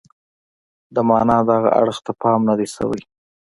د 0.95 0.97
معنا 1.09 1.37
دغه 1.49 1.69
اړخ 1.81 1.97
ته 2.05 2.11
پام 2.21 2.39
نه 2.49 2.53
دی 2.59 2.67
شوی. 2.75 3.01